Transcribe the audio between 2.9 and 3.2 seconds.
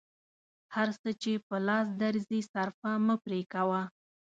مه